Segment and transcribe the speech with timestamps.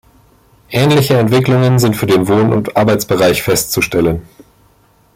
[0.71, 4.23] Ähnliche Entwicklungen sind für den Wohn- und Arbeitsbereich festzustellen.